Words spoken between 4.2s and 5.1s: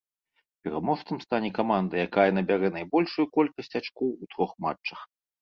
у трох матчах.